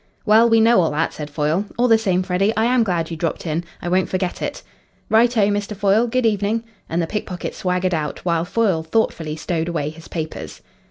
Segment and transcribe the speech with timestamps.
[0.25, 1.65] "Well, we know all that," said Foyle.
[1.77, 4.63] "All the same, Freddy, I am glad you dropped in: I won't forget it."
[5.09, 5.75] "Right oh, Mr.
[5.77, 6.07] Foyle.
[6.07, 10.61] Good evening." And the pick pocket swaggered out, while Foyle thoughtfully stowed away his papers.